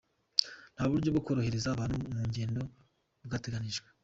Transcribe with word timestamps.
Nta 0.73 0.83
buryo 0.89 1.09
bwo 1.11 1.21
korohereza 1.25 1.67
abantu 1.71 1.95
mu 2.13 2.21
ngendo 2.29 2.61
bwateganijwe. 3.25 3.87